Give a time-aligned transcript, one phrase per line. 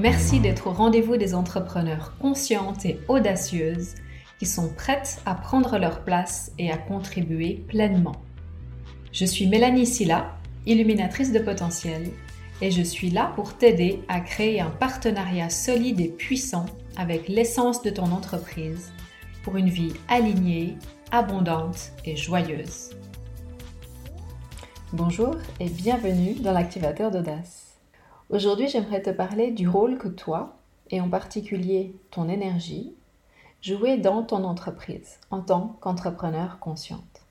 [0.00, 3.96] Merci d'être au rendez-vous des entrepreneurs conscientes et audacieuses
[4.38, 8.16] qui sont prêtes à prendre leur place et à contribuer pleinement.
[9.12, 12.12] Je suis Mélanie Silla, illuminatrice de potentiel,
[12.62, 16.64] et je suis là pour t'aider à créer un partenariat solide et puissant
[16.96, 18.94] avec l'essence de ton entreprise
[19.42, 20.78] pour une vie alignée,
[21.10, 22.88] abondante et joyeuse.
[24.94, 27.69] Bonjour et bienvenue dans l'activateur d'audace.
[28.30, 30.56] Aujourd'hui, j'aimerais te parler du rôle que toi,
[30.90, 32.94] et en particulier ton énergie,
[33.60, 37.22] jouez dans ton entreprise en tant qu'entrepreneur consciente.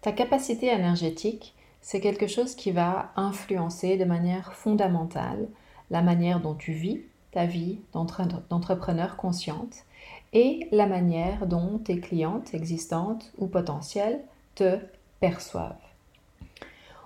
[0.00, 5.46] Ta capacité énergétique, c'est quelque chose qui va influencer de manière fondamentale
[5.90, 9.84] la manière dont tu vis ta vie d'entrepreneur consciente
[10.32, 14.22] et la manière dont tes clientes existantes ou potentielles
[14.54, 14.78] te
[15.20, 15.76] perçoivent.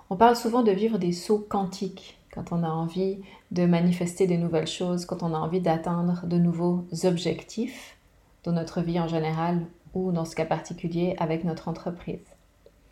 [0.09, 4.34] On parle souvent de vivre des sauts quantiques quand on a envie de manifester de
[4.34, 7.97] nouvelles choses, quand on a envie d'atteindre de nouveaux objectifs
[8.44, 12.27] dans notre vie en général ou dans ce cas particulier avec notre entreprise.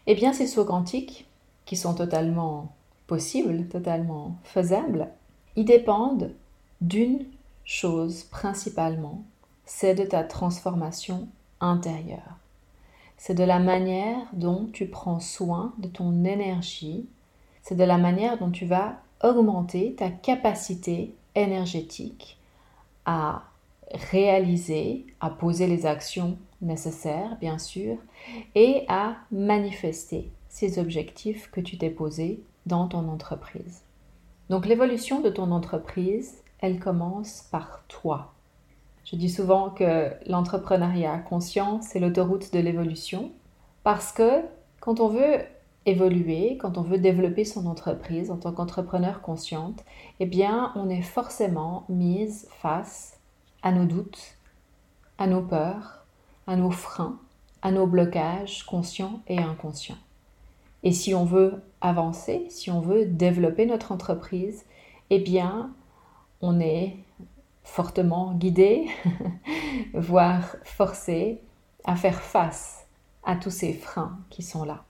[0.06, 1.26] Eh bien, ces sauts quantiques,
[1.64, 2.72] qui sont totalement
[3.06, 5.08] possibles, totalement faisables,
[5.56, 6.32] ils dépendent
[6.80, 7.24] d'une
[7.64, 9.24] chose principalement,
[9.64, 11.28] c'est de ta transformation
[11.60, 12.36] intérieure.
[13.16, 17.06] C'est de la manière dont tu prends soin de ton énergie.
[17.62, 22.38] C'est de la manière dont tu vas augmenter ta capacité énergétique
[23.04, 23.44] à
[23.92, 27.96] réaliser, à poser les actions nécessaires, bien sûr,
[28.54, 33.82] et à manifester ces objectifs que tu t'es posés dans ton entreprise.
[34.48, 38.32] Donc l'évolution de ton entreprise, elle commence par toi.
[39.04, 43.32] Je dis souvent que l'entrepreneuriat conscient, c'est l'autoroute de l'évolution
[43.82, 44.42] parce que
[44.80, 45.40] quand on veut
[45.90, 49.84] évoluer, quand on veut développer son entreprise en tant qu'entrepreneur consciente,
[50.20, 53.18] eh bien, on est forcément mise face
[53.62, 54.36] à nos doutes,
[55.18, 56.06] à nos peurs,
[56.46, 57.18] à nos freins,
[57.62, 59.98] à nos blocages conscients et inconscients.
[60.82, 64.64] Et si on veut avancer, si on veut développer notre entreprise,
[65.10, 65.74] eh bien,
[66.40, 66.96] on est
[67.64, 68.86] fortement guidé,
[69.94, 71.42] voire forcé
[71.84, 72.86] à faire face
[73.24, 74.84] à tous ces freins qui sont là.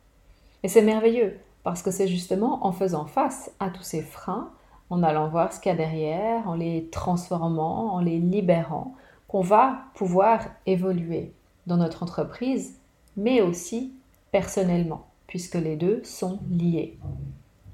[0.62, 4.50] Et c'est merveilleux parce que c'est justement en faisant face à tous ces freins,
[4.88, 8.94] en allant voir ce qu'il y a derrière, en les transformant, en les libérant,
[9.28, 11.32] qu'on va pouvoir évoluer
[11.66, 12.78] dans notre entreprise,
[13.16, 13.92] mais aussi
[14.32, 16.98] personnellement, puisque les deux sont liés.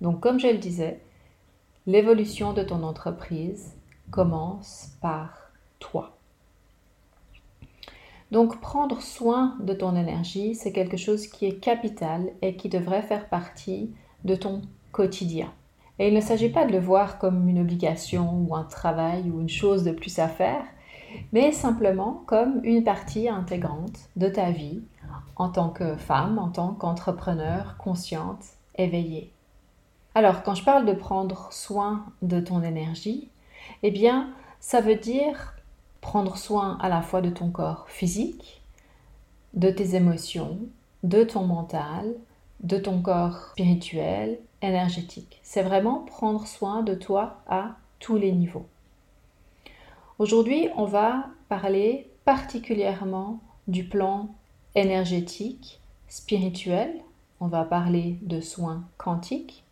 [0.01, 1.01] Donc comme je le disais,
[1.87, 3.75] l'évolution de ton entreprise,
[4.11, 6.16] commence par toi.
[8.31, 13.03] Donc prendre soin de ton énergie, c'est quelque chose qui est capital et qui devrait
[13.03, 13.91] faire partie
[14.25, 15.53] de ton quotidien.
[15.99, 19.41] Et il ne s'agit pas de le voir comme une obligation ou un travail ou
[19.41, 20.65] une chose de plus à faire,
[21.33, 24.83] mais simplement comme une partie intégrante de ta vie
[25.37, 28.45] en tant que femme, en tant qu'entrepreneur consciente,
[28.77, 29.33] éveillée.
[30.15, 33.29] Alors, quand je parle de prendre soin de ton énergie,
[33.83, 35.56] eh bien, ça veut dire
[36.07, 38.63] prendre soin à la fois de ton corps physique,
[39.55, 40.61] de tes émotions,
[41.03, 42.15] de ton mental,
[42.61, 45.41] de ton corps spirituel, énergétique.
[45.43, 48.67] C'est vraiment prendre soin de toi à tous les niveaux.
[50.21, 54.29] Aujourd'hui, on va parler particulièrement du plan
[54.77, 57.01] énergétique, spirituel.
[57.41, 59.65] On va parler de soins quantiques.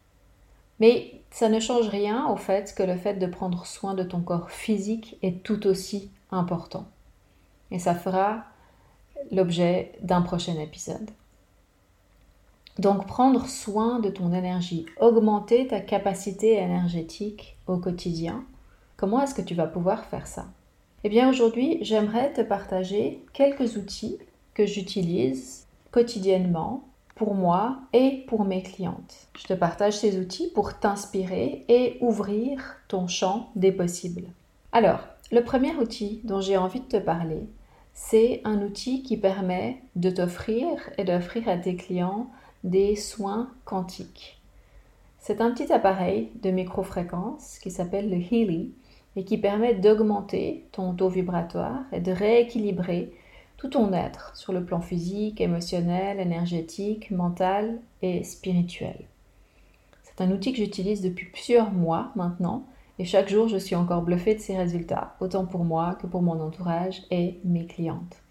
[0.80, 4.20] Mais ça ne change rien au fait que le fait de prendre soin de ton
[4.20, 6.86] corps physique est tout aussi important.
[7.70, 8.44] Et ça fera
[9.32, 11.10] l'objet d'un prochain épisode.
[12.78, 18.44] Donc prendre soin de ton énergie, augmenter ta capacité énergétique au quotidien.
[18.96, 20.46] Comment est-ce que tu vas pouvoir faire ça?
[21.04, 24.18] Eh bien aujourd'hui, j'aimerais te partager quelques outils
[24.54, 26.84] que j'utilise quotidiennement
[27.14, 29.28] pour moi et pour mes clientes.
[29.38, 34.24] Je te partage ces outils pour t'inspirer et ouvrir ton champ des possibles.
[34.72, 35.00] Alors,
[35.32, 37.48] le premier outil dont j'ai envie de te parler,
[37.92, 42.28] c'est un outil qui permet de t'offrir et d'offrir à tes clients
[42.62, 44.40] des soins quantiques.
[45.18, 48.74] C'est un petit appareil de microfréquence qui s'appelle le Healy
[49.16, 53.12] et qui permet d'augmenter ton taux vibratoire et de rééquilibrer
[53.56, 59.06] tout ton être sur le plan physique, émotionnel, énergétique, mental et spirituel.
[60.02, 62.66] C'est un outil que j'utilise depuis plusieurs mois maintenant
[62.98, 66.22] et chaque jour je suis encore bluffée de ses résultats, autant pour moi que pour
[66.22, 68.22] mon entourage et mes clientes.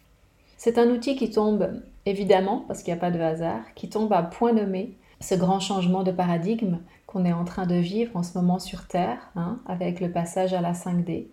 [0.57, 4.13] C'est un outil qui tombe, évidemment, parce qu'il n'y a pas de hasard, qui tombe
[4.13, 8.23] à point nommé ce grand changement de paradigme qu'on est en train de vivre en
[8.23, 11.27] ce moment sur Terre, hein, avec le passage à la 5D.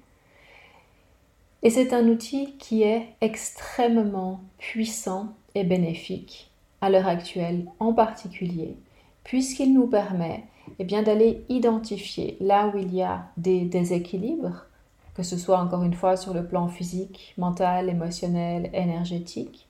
[1.62, 6.50] Et c'est un outil qui est extrêmement puissant et bénéfique
[6.80, 8.76] à l'heure actuelle en particulier,
[9.24, 10.44] puisqu'il nous permet
[10.78, 14.66] bien, d'aller identifier là où il y a des déséquilibres,
[15.14, 19.68] que ce soit encore une fois sur le plan physique, mental, émotionnel, énergétique,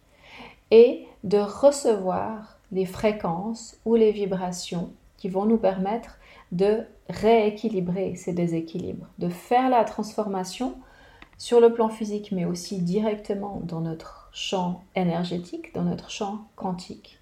[0.70, 6.18] et de recevoir les fréquences ou les vibrations qui vont nous permettre
[6.52, 10.74] de rééquilibrer ces déséquilibres, de faire la transformation
[11.38, 17.18] sur le plan physique, mais aussi directement dans notre champ énergétique, dans notre champ quantique,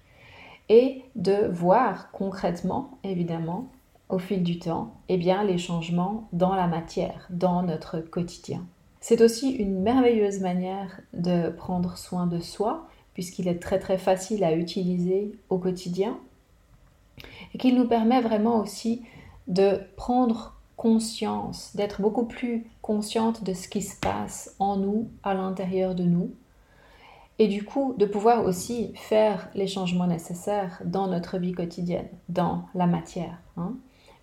[0.69, 3.69] et de voir concrètement, évidemment,
[4.07, 8.65] au fil du temps, eh bien, les changements dans la matière, dans notre quotidien.
[9.01, 14.43] C'est aussi une merveilleuse manière de prendre soin de soi, puisqu'il est très très facile
[14.43, 16.17] à utiliser au quotidien,
[17.53, 19.03] et qu'il nous permet vraiment aussi
[19.47, 25.33] de prendre conscience, d'être beaucoup plus consciente de ce qui se passe en nous, à
[25.33, 26.31] l'intérieur de nous,
[27.39, 32.65] et du coup de pouvoir aussi faire les changements nécessaires dans notre vie quotidienne, dans
[32.75, 33.73] la matière, hein,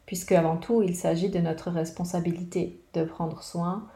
[0.05, 3.89] puisque avant tout il s'agit de notre responsabilité de prendre soin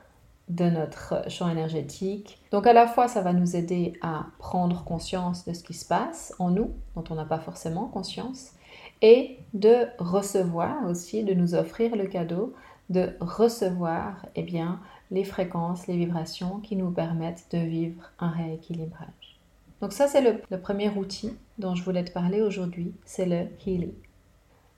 [0.49, 2.43] de notre champ énergétique.
[2.51, 5.87] Donc à la fois ça va nous aider à prendre conscience de ce qui se
[5.87, 8.53] passe en nous, dont on n'a pas forcément conscience,
[9.03, 12.55] et de recevoir aussi, de nous offrir le cadeau
[12.91, 14.81] de recevoir eh bien,
[15.11, 19.39] les fréquences, les vibrations qui nous permettent de vivre un rééquilibrage.
[19.81, 23.95] Donc ça, c'est le, premier outil dont je voulais te parler aujourd'hui, c'est le healing.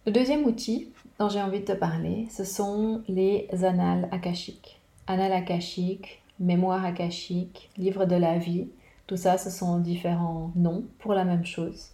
[0.07, 4.81] Le deuxième outil dont j'ai envie de te parler, ce sont les annales akashiques.
[5.07, 8.69] Annales akashiques, mémoire akashique, livre de la vie,
[9.07, 11.91] tout ça, ce sont différents noms pour la même chose.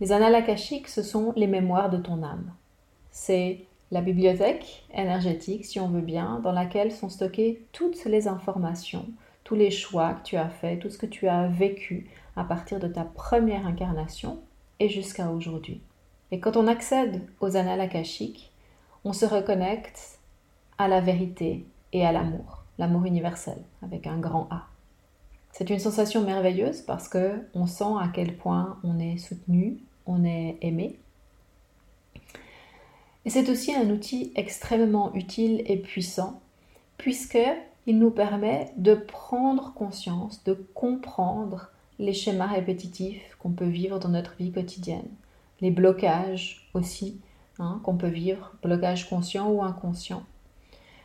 [0.00, 2.52] Les annales akashiques, ce sont les mémoires de ton âme.
[3.10, 9.06] C'est la bibliothèque énergétique, si on veut bien, dans laquelle sont stockées toutes les informations,
[9.44, 12.78] tous les choix que tu as faits, tout ce que tu as vécu à partir
[12.80, 14.40] de ta première incarnation
[14.78, 15.80] et jusqu'à aujourd'hui.
[16.30, 18.52] Et quand on accède aux annales akashiques,
[19.04, 20.18] on se reconnecte
[20.76, 24.66] à la vérité et à l'amour, l'amour universel avec un grand A.
[25.52, 30.24] C'est une sensation merveilleuse parce que on sent à quel point on est soutenu, on
[30.24, 30.98] est aimé.
[33.24, 36.40] Et c'est aussi un outil extrêmement utile et puissant
[36.98, 37.38] puisque
[37.86, 44.10] il nous permet de prendre conscience, de comprendre les schémas répétitifs qu'on peut vivre dans
[44.10, 45.08] notre vie quotidienne,
[45.60, 47.20] les blocages aussi
[47.58, 50.24] hein, qu'on peut vivre, blocages conscients ou inconscients.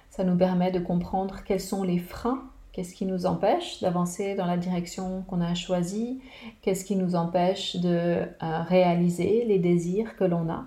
[0.09, 2.43] Ça nous permet de comprendre quels sont les freins
[2.73, 6.19] Qu'est-ce qui nous empêche d'avancer dans la direction qu'on a choisie
[6.63, 8.25] Qu'est-ce qui nous empêche de euh,
[8.63, 10.65] réaliser les désirs que l'on a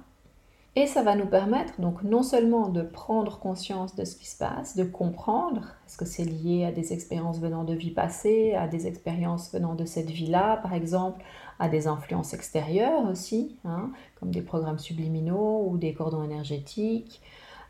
[0.79, 4.37] Et ça va nous permettre donc non seulement de prendre conscience de ce qui se
[4.37, 8.69] passe, de comprendre, est-ce que c'est lié à des expériences venant de vie passée, à
[8.69, 11.23] des expériences venant de cette vie-là par exemple,
[11.59, 13.91] à des influences extérieures aussi, hein,
[14.21, 17.23] comme des programmes subliminaux ou des cordons énergétiques,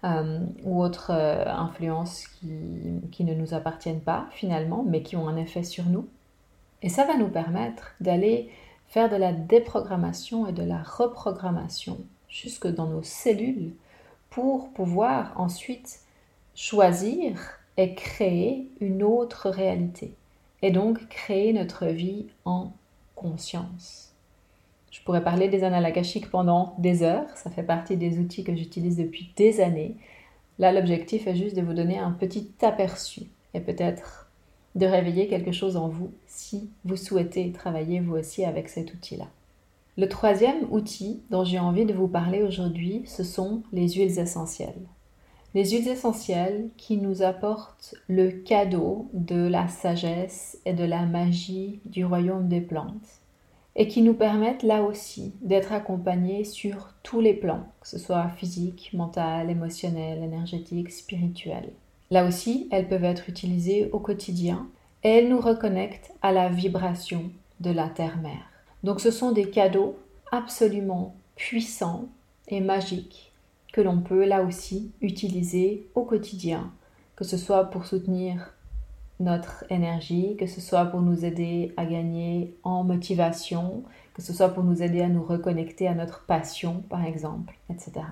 [0.02, 2.48] euh, ou autres euh, influences qui,
[3.12, 6.08] qui, ne nous appartiennent pas finalement, mais qui ont un effet sur nous.
[6.82, 8.50] Et ça va nous permettre d'aller
[8.88, 11.98] faire de la déprogrammation et de la reprogrammation
[12.28, 13.72] jusque dans nos cellules
[14.30, 16.00] pour pouvoir ensuite
[16.54, 17.38] choisir
[17.76, 20.14] et créer une autre réalité.
[20.62, 22.72] Et donc créer notre vie en
[23.14, 24.12] conscience.
[24.90, 25.92] Je pourrais parler des annales
[26.30, 29.96] pendant des heures, ça fait partie des outils que j'utilise depuis des années.
[30.58, 34.30] Là, l'objectif est juste de vous donner un petit aperçu et peut-être
[34.74, 39.26] de réveiller quelque chose en vous si vous souhaitez travailler vous aussi avec cet outil-là.
[39.98, 44.86] Le troisième outil dont j'ai envie de vous parler aujourd'hui, ce sont les huiles essentielles.
[45.54, 51.80] Les huiles essentielles qui nous apportent le cadeau de la sagesse et de la magie
[51.86, 53.22] du royaume des plantes
[53.74, 58.28] et qui nous permettent là aussi d'être accompagnés sur tous les plans, que ce soit
[58.36, 61.72] physique, mental, émotionnel, énergétique, spirituel.
[62.10, 64.66] Là aussi, elles peuvent être utilisées au quotidien
[65.04, 68.55] et elles nous reconnectent à la vibration de la terre-mère.
[68.86, 69.96] Donc ce sont des cadeaux
[70.30, 72.04] absolument puissants
[72.46, 73.32] et magiques
[73.72, 76.70] que l'on peut là aussi utiliser au quotidien,
[77.16, 78.54] que ce soit pour soutenir
[79.18, 83.82] notre énergie, que ce soit pour nous aider à gagner en motivation,
[84.14, 88.06] que ce soit pour nous aider à nous reconnecter à notre passion, par exemple, etc.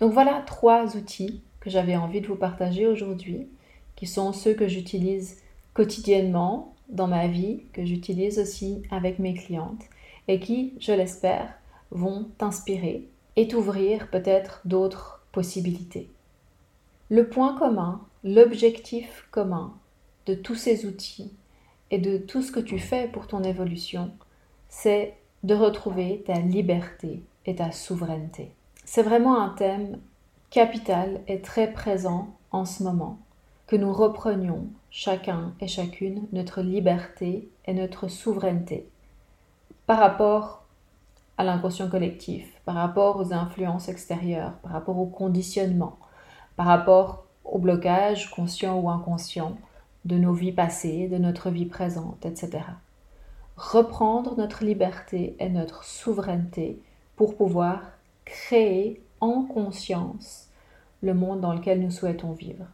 [0.00, 3.48] Donc voilà trois outils que j'avais envie de vous partager aujourd'hui,
[3.96, 5.38] qui sont ceux que j'utilise
[5.72, 9.88] quotidiennement dans ma vie, que j'utilise aussi avec mes clientes,
[10.30, 11.52] et qui, je l'espère,
[11.90, 16.08] vont t'inspirer et t'ouvrir peut-être d'autres possibilités.
[17.08, 19.74] Le point commun, l'objectif commun
[20.26, 21.32] de tous ces outils
[21.90, 24.12] et de tout ce que tu fais pour ton évolution,
[24.68, 28.52] c'est de retrouver ta liberté et ta souveraineté.
[28.84, 29.98] C'est vraiment un thème
[30.50, 33.18] capital et très présent en ce moment,
[33.66, 38.86] que nous reprenions chacun et chacune notre liberté et notre souveraineté
[39.90, 40.62] par rapport
[41.36, 45.98] à l'inconscient collectif, par rapport aux influences extérieures, par rapport au conditionnement,
[46.54, 49.56] par rapport au blocage conscient ou inconscient
[50.04, 52.62] de nos vies passées, de notre vie présente, etc.
[53.56, 56.80] Reprendre notre liberté et notre souveraineté
[57.16, 57.80] pour pouvoir
[58.24, 60.50] créer en conscience
[61.02, 62.66] le monde dans lequel nous souhaitons vivre.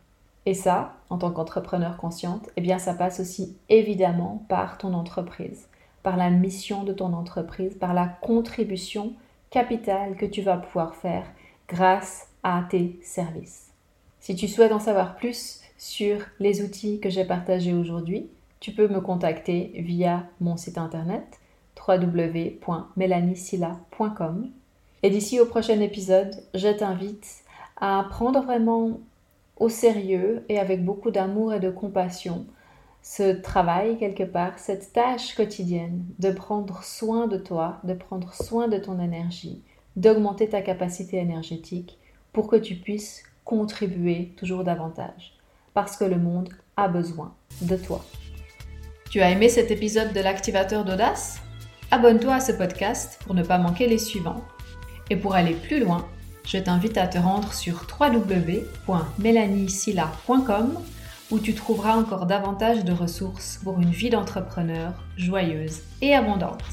[0.45, 5.67] Et ça, en tant qu'entrepreneur consciente, eh bien ça passe aussi évidemment par ton entreprise,
[6.07, 9.15] par la mission de ton entreprise, par la contribution
[9.51, 11.25] capitale que tu vas pouvoir faire
[11.69, 13.73] grâce à tes services.
[14.21, 18.87] Si tu souhaites en savoir plus sur les outils que j'ai partagés aujourd'hui, tu peux
[18.87, 21.41] me contacter via mon site internet
[21.77, 24.51] www.melanisila.com.
[25.03, 27.43] Et d'ici au prochain épisode, je t'invite
[27.79, 29.01] à prendre vraiment
[29.57, 32.47] au sérieux et avec beaucoup d'amour et de compassion
[33.09, 38.67] ce travail quelque part, cette tâche quotidienne de prendre soin de toi, de prendre soin
[38.67, 39.63] de ton énergie,
[39.95, 42.01] d'augmenter ta capacité énergétique
[42.33, 45.39] pour que tu puisses contribuer toujours davantage.
[45.73, 47.33] Parce que le monde a besoin
[47.63, 48.05] de toi.
[49.09, 51.39] Tu as aimé cet épisode de l'activateur d'audace?
[51.93, 54.43] Abonne-toi à ce podcast pour ne pas manquer les suivants.
[55.11, 56.09] Et pour aller plus loin,
[56.45, 60.79] je t'invite à te rendre sur www.melaniesilla.com
[61.31, 66.65] où tu trouveras encore davantage de ressources pour une vie d'entrepreneur joyeuse et abondante.